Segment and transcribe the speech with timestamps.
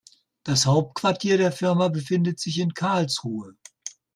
[0.43, 3.53] Das Hauptquartier der Firma befindet sich in Karlsruhe